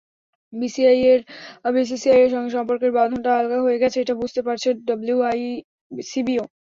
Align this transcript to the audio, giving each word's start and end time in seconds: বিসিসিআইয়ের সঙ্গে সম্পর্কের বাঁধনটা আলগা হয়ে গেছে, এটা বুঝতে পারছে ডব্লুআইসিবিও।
বিসিসিআইয়ের 0.53 2.31
সঙ্গে 2.33 2.51
সম্পর্কের 2.57 2.91
বাঁধনটা 2.97 3.29
আলগা 3.39 3.59
হয়ে 3.65 3.81
গেছে, 3.81 3.97
এটা 3.99 4.13
বুঝতে 4.21 4.41
পারছে 4.47 4.67
ডব্লুআইসিবিও। 4.87 6.43